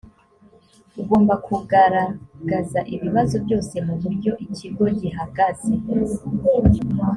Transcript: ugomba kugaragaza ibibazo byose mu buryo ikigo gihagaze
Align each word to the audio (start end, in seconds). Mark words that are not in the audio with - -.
ugomba 1.01 1.33
kugaragaza 1.45 2.79
ibibazo 2.93 3.35
byose 3.45 3.75
mu 3.87 3.93
buryo 4.01 4.31
ikigo 4.45 4.83
gihagaze 4.99 5.71